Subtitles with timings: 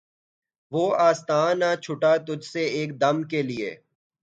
[0.71, 3.69] وہ آستاں نہ چھٹا تجھ سے ایک دم کے لیے